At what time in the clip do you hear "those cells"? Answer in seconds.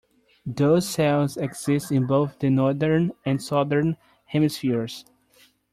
0.47-1.37